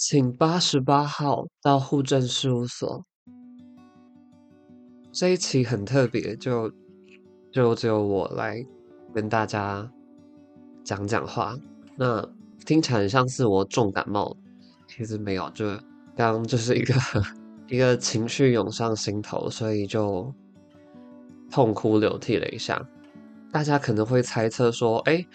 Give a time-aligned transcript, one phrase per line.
[0.00, 3.04] 请八十八号到户政事务所。
[5.10, 6.72] 这一期很特别，就
[7.50, 8.64] 就只有我来
[9.12, 9.90] 跟大家
[10.84, 11.58] 讲讲话。
[11.96, 12.24] 那
[12.64, 14.36] 听起来像是我重感冒，
[14.86, 15.66] 其实没有，就
[16.14, 16.94] 刚刚就是一个
[17.66, 20.32] 一个情绪涌上心头，所以就
[21.50, 22.88] 痛哭流涕了一下。
[23.50, 25.26] 大家可能会猜测说，哎，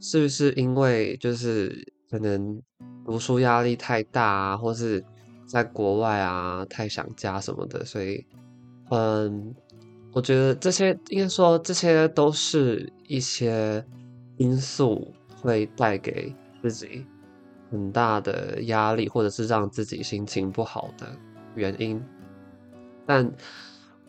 [0.00, 2.62] 是不是因为就是可能
[3.04, 5.04] 读书压力太大啊，或是
[5.46, 8.24] 在国外啊太想家什么的，所以，
[8.90, 9.54] 嗯，
[10.12, 13.84] 我觉得这些应该说这些都是一些
[14.36, 17.04] 因素会带给自己
[17.70, 21.06] 很大的压力，或者是让自己心情不好的
[21.54, 22.02] 原因。
[23.04, 23.30] 但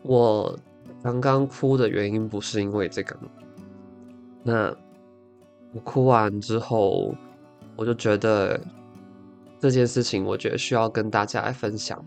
[0.04, 0.58] 我
[1.02, 3.18] 刚刚哭的原因不是因为这个。
[4.44, 4.76] 那
[5.74, 7.16] 我哭完之后，
[7.76, 8.60] 我就觉得
[9.64, 12.06] 这件事情，我觉得需要跟大家来分享。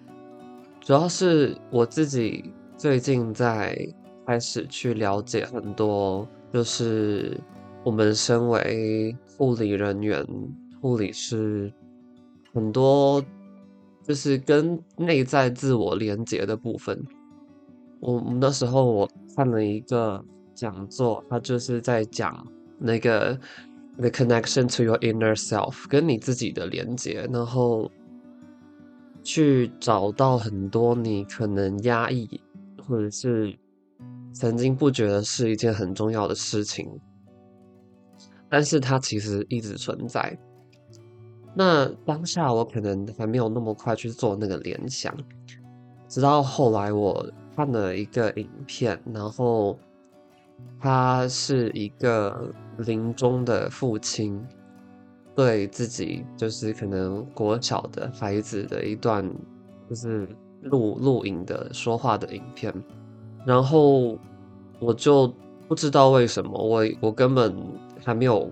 [0.79, 3.75] 主要是我自己最近在
[4.27, 7.41] 开始去了解很多，就是
[7.83, 10.23] 我们身为护理人员、
[10.83, 11.73] 护理师，
[12.53, 13.25] 很多
[14.03, 17.03] 就是跟内在自我连接的部分。
[18.01, 20.23] 我那时候我看了一个。
[20.55, 22.35] 讲座，他就是在讲
[22.79, 23.39] 那个
[23.99, 27.91] the connection to your inner self，跟你自己的连接，然后
[29.23, 32.41] 去找到很多你可能压抑
[32.87, 33.59] 或者是
[34.33, 36.89] 曾经不觉得是一件很重要的事情，
[38.49, 40.39] 但是它其实一直存在。
[41.55, 45.17] 那当下我可能还没有那么快去做那个联想，
[46.07, 49.79] 直到后来我看了一个影片，然后。
[50.81, 54.41] 他是一个临终的父亲，
[55.35, 59.29] 对自己就是可能国小的孩子的一段
[59.89, 60.29] 就是
[60.63, 62.73] 录录影的说话的影片，
[63.45, 64.19] 然后
[64.79, 65.33] 我就
[65.67, 67.57] 不知道为什么我我根本
[68.05, 68.51] 还没有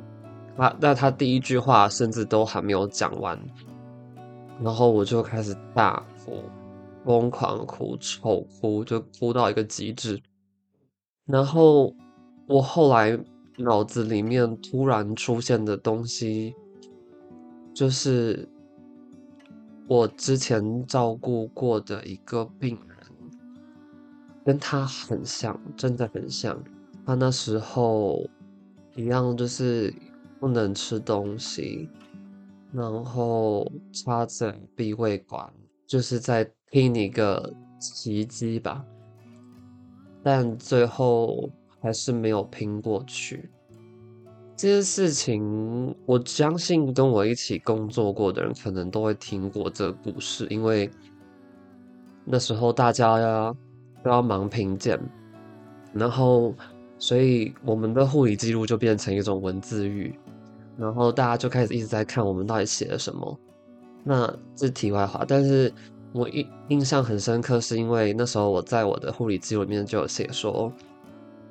[0.57, 3.39] 他，那他第一句话甚至都还没有讲完，
[4.63, 6.43] 然后我就开始大哭，
[7.05, 10.21] 疯狂哭，丑哭，就哭到一个极致。
[11.27, 11.95] 然后
[12.47, 13.19] 我后来
[13.57, 16.55] 脑子里面突然出现的东西，
[17.73, 18.49] 就是
[19.89, 22.99] 我之前照顾过的一个病人，
[24.45, 26.63] 跟他很像，真的很像。
[27.07, 28.23] 他那时候
[28.95, 29.95] 一样，就是
[30.39, 31.89] 不能吃东西，
[32.73, 35.53] 然后插着鼻胃管，
[35.87, 38.85] 就是在拼一个奇迹吧。
[40.25, 41.51] 但最后
[41.83, 43.51] 还是没有拼过去。
[44.57, 50.91] 这件事情，我相信跟我一起工作过的人可能都会听过这个故事，因为
[52.25, 53.55] 那时候大家呀
[54.03, 54.99] 都要忙评鉴，
[55.93, 56.55] 然后
[56.99, 60.19] 所以我们的护理记录就变成一种文字狱，
[60.79, 63.39] 然后大家就开始一直在看我们到底写了什么。
[64.03, 65.71] 那这题外话，但是。
[66.15, 70.73] 我印印象很深刻，是因为那时候我在我的护理记录里面就有写说，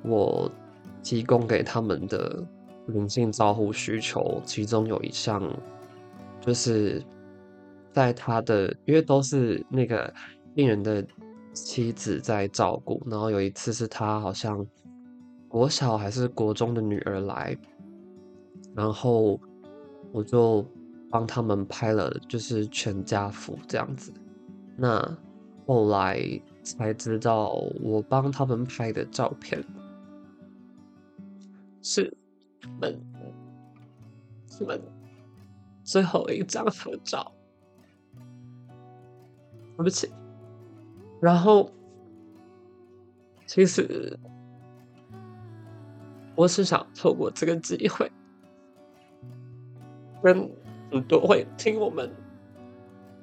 [0.02, 0.50] 我
[1.02, 2.42] 提供给他们的
[2.86, 5.42] 灵性照护需求，其中有一项
[6.40, 7.04] 就是
[7.92, 10.10] 在他的，因为都是那个
[10.54, 11.04] 病人的
[11.52, 14.66] 妻子在照顾，然后有一次是他好像
[15.46, 17.54] 国小还是国中的女儿来，
[18.74, 19.38] 然后
[20.10, 20.66] 我就
[21.10, 24.10] 帮他们拍了就是全家福这样子。
[24.76, 25.16] 那
[25.66, 26.20] 后来
[26.62, 29.64] 才知道，我帮他们拍的照片
[31.82, 32.16] 是
[32.80, 33.00] 们
[34.48, 34.82] 是们
[35.82, 37.32] 最后一张合照。
[39.76, 40.08] 对不起。
[41.20, 41.70] 然后，
[43.46, 44.18] 其实
[46.36, 48.10] 我是想透过这个机会，
[50.22, 50.50] 跟
[50.92, 52.10] 很多会听我们。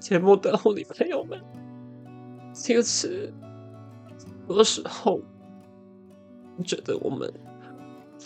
[0.01, 1.39] 节目的护理朋友们，
[2.51, 3.31] 其实
[4.19, 5.21] 很多时候，
[6.65, 7.31] 觉得我们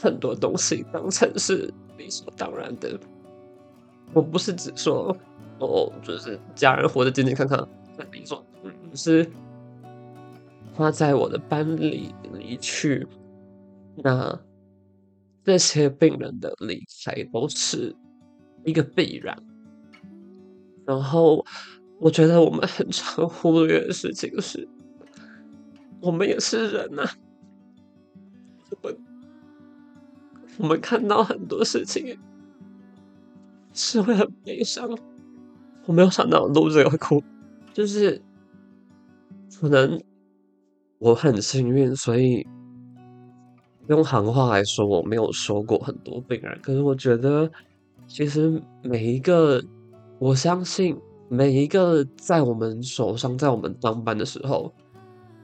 [0.01, 2.98] 很多东西当成是理所当然的。
[4.13, 5.16] 我不是只说
[5.60, 7.68] 哦，就是家人活得健健康康
[7.98, 9.30] 很理所，嗯，是
[10.74, 13.06] 他在我的班里离去，
[13.98, 14.39] 那
[15.44, 17.94] 这些病人的离开都是
[18.63, 19.38] 一个必然。
[20.85, 21.43] 然后，
[21.99, 24.67] 我觉得我们很常忽略的事情是，
[25.99, 27.03] 我们也是人呐、
[28.81, 28.97] 我们
[30.57, 32.17] 我们看到很多事情
[33.73, 34.89] 是会很悲伤，
[35.85, 37.23] 我没有想到录这个会哭，
[37.73, 38.21] 就是
[39.59, 40.01] 可能
[40.99, 42.45] 我很幸运，所以
[43.87, 46.57] 用行话来说，我没有收过很多病人。
[46.61, 47.51] 可是我觉得，
[48.07, 49.61] 其实每一个，
[50.19, 50.97] 我相信
[51.29, 54.73] 每一个在我们手上，在我们当班的时候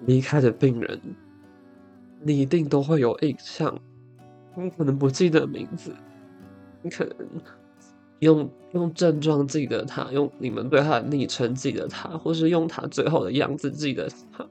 [0.06, 1.00] 离开的病人，
[2.22, 3.78] 你一定都会有印象。
[4.56, 5.94] 你可能不记得名字，
[6.82, 7.16] 你可能。
[8.20, 14.46] 用用症状记得他，用你们对他的昵称记得他，或是用他最后的样子记得他。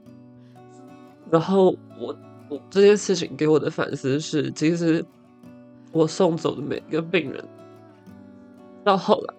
[1.30, 2.16] 然后我
[2.48, 5.04] 我这件事情给我的反思是，其实
[5.92, 7.44] 我送走的每一个病人，
[8.82, 9.34] 到后来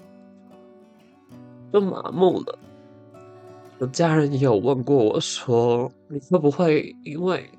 [1.72, 2.60] 就麻木了。
[3.80, 7.50] 有家人也有问过我说：“你会不会因为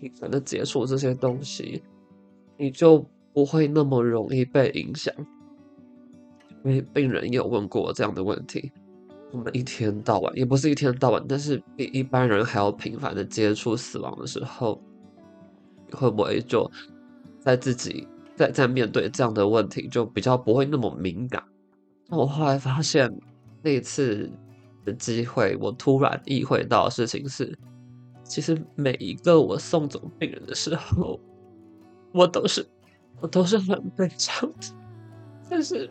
[0.00, 1.82] 频繁的接触这些东西，
[2.56, 5.14] 你就不会那么容易被影响？”
[6.64, 8.72] 因为病人也有问过我这样的问题，
[9.32, 14.80] 我们一天到晚也不是一天到晚，但是比一般人还要频繁的接触死亡的时候，
[15.92, 16.70] 会不会就
[17.38, 21.44] 在自己在在面对这样的问题，就比较不会那么敏感？
[22.08, 23.12] 我后来发现，
[23.62, 24.30] 那一次
[24.84, 27.56] 的机会，我突然意会到的事情是，
[28.22, 31.18] 其实每一个我送走病人的时候，
[32.12, 32.66] 我都是
[33.20, 34.66] 我都是很悲伤的，
[35.48, 35.90] 但是。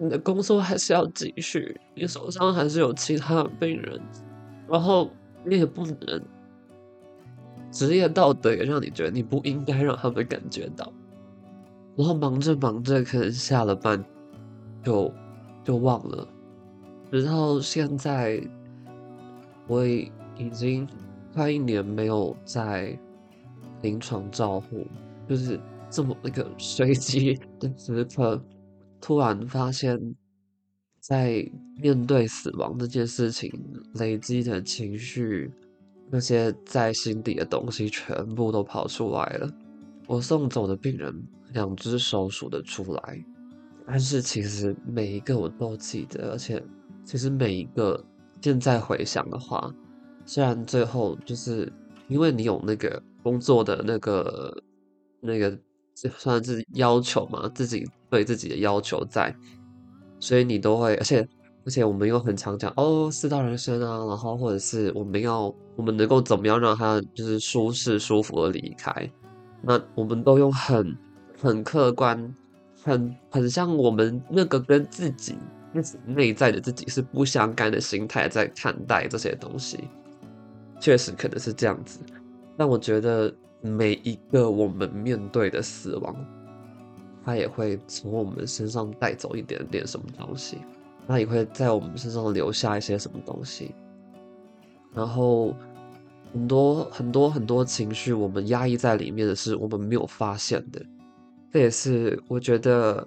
[0.00, 4.00] 你的工作还是要继续，你手上还是有其他的病人，
[4.68, 5.10] 然后
[5.44, 6.22] 你也不能
[7.72, 10.92] 职业道德也让你觉得你不应该让他们感觉到，
[11.96, 14.00] 然后忙着忙着，可能下了班
[14.84, 15.12] 就
[15.68, 16.26] 就忘了，
[17.10, 18.42] 直到现在，
[19.66, 20.10] 我已
[20.50, 20.88] 经
[21.34, 22.98] 快一年没有在
[23.82, 24.86] 临床照护，
[25.28, 25.60] 就是
[25.90, 28.42] 这么一个 随机的时刻。
[28.98, 30.00] 突然发现，
[31.00, 33.52] 在面对死亡这件事情，
[33.96, 35.52] 累积的情绪，
[36.08, 39.52] 那些在心底的东西，全部都跑出来了。
[40.06, 41.22] 我送走的病人，
[41.52, 43.22] 两只手数得出来，
[43.88, 46.62] 但是其实每一个我都记得，而且
[47.04, 48.04] 其实每一个
[48.40, 49.74] 现在回想的话，
[50.26, 51.72] 虽然最后就是
[52.06, 54.62] 因为你有那个工作的那个
[55.20, 55.58] 那个。
[56.16, 59.34] 算是要求嘛，自己对自己的要求在，
[60.20, 61.28] 所以你都会，而且
[61.66, 69.10] 而且我们又很常讲哦，四道人生啊，然后或者是我们要我们能够怎么样让他就是舒适舒服的离开，
[69.60, 70.96] 那我们都用很
[71.36, 72.32] 很客观，
[72.88, 75.36] 很很像我们那个跟自己
[76.06, 79.78] 内在的自己是不相干的心态在看待这些东西，
[80.80, 82.00] 确实可能是这样子，
[82.56, 83.32] 但我觉得。
[83.60, 86.14] 每一个我们面对的死亡，
[87.24, 90.58] 他也会从我们身上带走一点点什么东西，
[91.08, 93.74] 他也会在我们身上留下一些什么东西。
[94.94, 95.56] 然后
[96.32, 100.80] 很多很多很多情绪，我们压抑在里面的是我们没有发现的。
[101.52, 103.06] 这也是我觉得，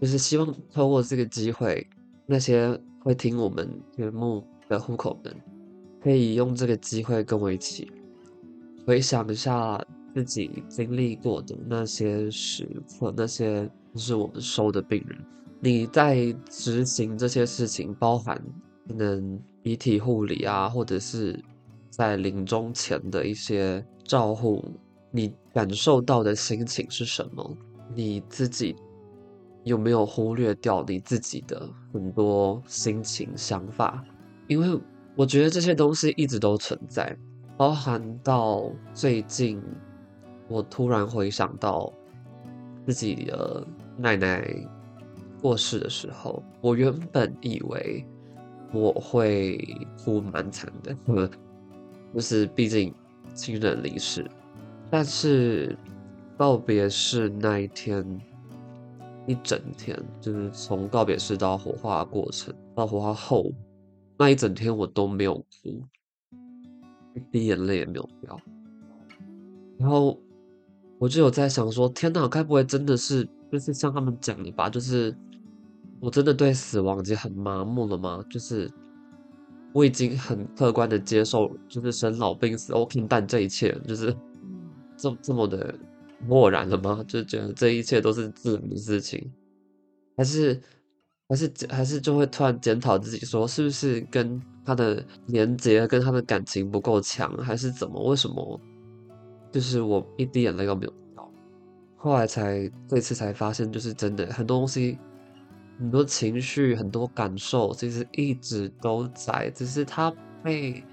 [0.00, 1.86] 就是希望透过这个机会，
[2.26, 5.34] 那些会听我们节目的护口们，
[6.02, 7.90] 可以用这个机会跟我一起。
[8.86, 9.80] 回想一下
[10.14, 12.66] 自己经历过的那些时
[12.98, 15.18] 刻，那些就是我们收的病人。
[15.60, 18.42] 你在执行这些事情，包含
[18.88, 21.38] 可能遗体护理啊，或者是
[21.90, 24.64] 在临终前的一些照护，
[25.10, 27.56] 你感受到的心情是什么？
[27.94, 28.76] 你自己
[29.64, 34.04] 有没有忽略掉你自己的很多心情想法？
[34.46, 34.80] 因为
[35.16, 37.16] 我觉得这些东西一直都存在。
[37.56, 39.60] 包含到最近，
[40.48, 41.92] 我突然回想到
[42.86, 43.66] 自己的
[43.98, 44.48] 奶奶
[45.42, 48.06] 过世的时候，我原本以为
[48.72, 49.58] 我会
[49.98, 50.96] 哭蛮惨的，
[52.14, 52.94] 就是毕竟
[53.34, 54.24] 亲人离世。
[54.90, 55.76] 但是
[56.36, 58.04] 告别式那一天，
[59.26, 63.52] 一整天，就是从告别式到火化过程到火化后
[64.18, 65.82] 那一整天，我都没有哭。
[67.14, 68.40] 一滴眼泪也没有掉，
[69.76, 70.16] 然后
[70.96, 74.70] 我就有在想说：天哪，该不会真的是就是像他们讲的吧？
[74.70, 75.12] 就是
[75.98, 78.24] 我真的对死亡已经很麻木了吗？
[78.30, 78.70] 就是
[79.72, 84.16] 我已经很客观的接受，就是生老病死、我平淡这一切，就是
[85.00, 85.74] 这这么的
[86.26, 87.04] 漠然了吗？
[87.08, 89.32] 就觉得这一切都是自然的事情，
[90.16, 90.60] 还是
[91.28, 94.40] 还是还是就会突然检讨自己，说是不是跟。
[94.62, 98.00] 他的连接跟他的感情不够强，还是怎么？
[98.08, 98.60] 为什么？
[99.50, 101.32] 就是我一滴眼泪都没有掉。
[101.96, 104.98] 后来才这次才发现，就是真的很多东西，
[105.78, 110.12] 很多情绪、很多感受，其实一直都在，只是它
[110.44, 110.84] 被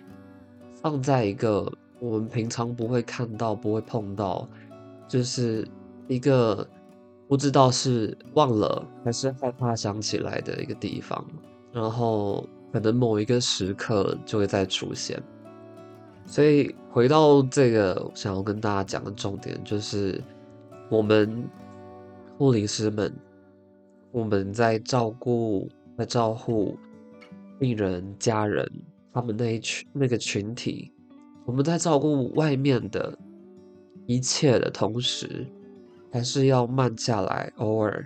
[0.81, 4.47] 放在一个我们平常不会看到、不会碰到，
[5.07, 5.67] 就是
[6.07, 6.67] 一个
[7.27, 11.25] 不知道是忘了还是害怕想起来的一个地方，
[11.71, 15.21] 然后可能某一个时刻就会再出现。
[16.25, 20.21] 所以回到这个，想要跟大家讲的重点就是，
[20.89, 21.47] 我们
[22.37, 23.13] 护理师们。
[24.09, 26.79] 我们在照顾、在照顾
[27.59, 28.67] 病人、家人，
[29.13, 30.91] 他们那一群那个群体，
[31.47, 33.17] 我们在照顾外面的
[34.05, 35.47] 一切的同时，
[36.11, 38.05] 还是要慢下来，偶尔、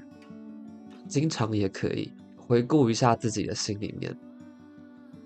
[1.08, 4.16] 经常也可以回顾一下自己的心里面，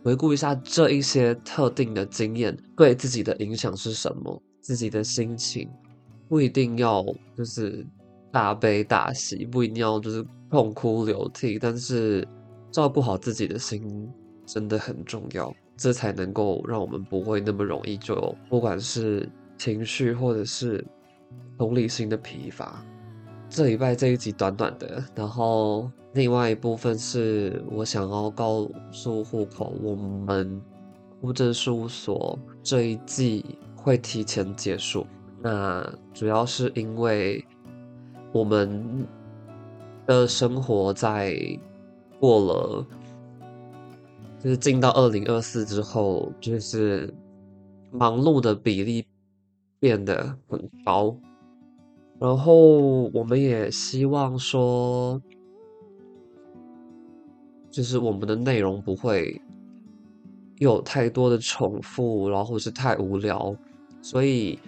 [0.01, 5.69] 回顾一下这一些特定的经验对自己的影响是什么，自己的心情
[6.29, 7.05] 不一定要
[7.35, 7.85] 就是
[8.31, 10.25] 大悲大喜，不一定要就是。
[10.47, 12.25] 痛哭流涕，但是
[12.71, 14.07] 照顾好自己的心
[14.45, 20.85] 真的很重要，这才能够让我们不会那么容易就不管是情绪或者是
[21.57, 22.83] 同理心的疲乏。
[23.49, 30.61] 这礼拜这一集短短的，然后另外一部分是我想要告诉户口，我们
[31.21, 35.05] 户政事务所这一季会提前结束，
[35.41, 37.45] 那主要是因为
[38.31, 39.05] 我们。
[40.07, 41.35] 的生活在
[42.19, 42.85] 过了，
[44.45, 47.11] 就是进到二零二四之后，就是
[47.89, 49.03] 忙碌的比例
[49.79, 51.17] 变得很高，
[52.19, 55.19] 然后我们也希望说，
[57.71, 59.41] 就是我们的内容不会
[60.59, 63.57] 有太多的重复，然后是太无聊，
[63.99, 64.59] 所以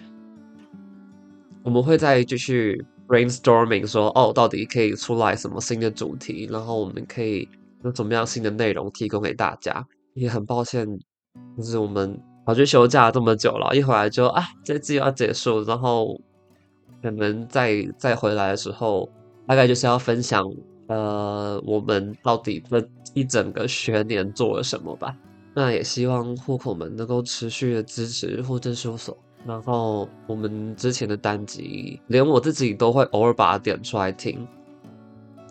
[1.62, 2.84] 我们会再继续。
[3.06, 6.46] brainstorming 说哦，到底可以出来什么新的主题？
[6.50, 7.48] 然后我们可以
[7.84, 9.86] 有怎么样新的内容提供给大家？
[10.14, 10.86] 也很抱歉，
[11.56, 16.20] 就是我们跑去休假这么久了，一回来就啊，这季要结束，然后
[17.00, 19.08] 可能再再回来的时候，
[19.46, 20.44] 大概就是要分享
[20.88, 25.16] 呃，我们到底这一整个学年做了什么吧。
[25.54, 29.16] 那也希望户口们能够持续的支持户政事务所。
[29.46, 34.46] 然后我们之前的单集，连我自己都会偶尔把它点出来听。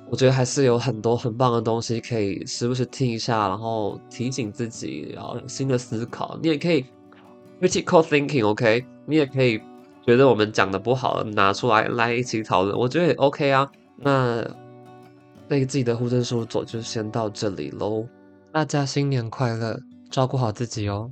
[0.09, 6.39] 我觉得还是有很多很棒的东西可以时不时听一下，然后提醒自己，然后有新的思考。
[6.41, 6.85] 你也可以
[7.59, 8.85] critical thinking，OK？
[9.05, 9.59] 你也可以
[10.05, 12.77] 觉得我们讲的不好，拿出来来一起讨论。
[12.77, 13.69] 我觉得也 OK 啊。
[13.97, 14.47] 那
[15.47, 18.07] 那一季的户政事务所就先到这里喽。
[18.51, 21.11] 大家新年快乐，照顾好自己哦。